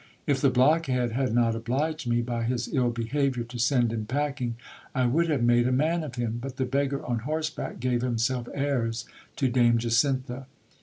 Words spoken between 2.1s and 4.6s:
by his ill behaviour, to send him packing,